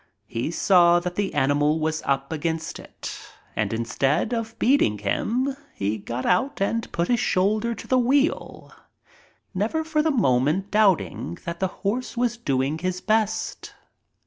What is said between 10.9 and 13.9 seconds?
ing that the horse was doing his best.